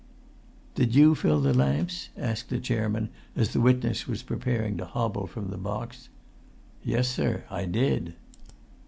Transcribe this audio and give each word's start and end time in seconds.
"Did 0.73 0.95
you 0.95 1.13
fill 1.13 1.41
the 1.41 1.53
lamps?" 1.53 2.09
asked 2.17 2.49
the 2.49 2.57
chairman 2.57 3.09
as 3.35 3.53
the 3.53 3.61
witness 3.61 4.07
was 4.07 4.23
preparing 4.23 4.75
to 4.77 4.85
hobble 4.85 5.27
from 5.27 5.51
the 5.51 5.59
box. 5.59 6.09
"Yes, 6.83 7.07
sir, 7.07 7.43
I 7.51 7.65
did." 7.65 8.15